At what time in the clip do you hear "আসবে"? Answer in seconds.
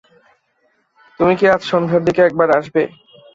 2.57-2.81